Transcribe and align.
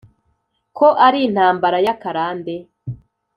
,Ko 0.77 0.87
ari 1.05 1.19
intambara 1.27 1.77
y’akarande 1.85 2.53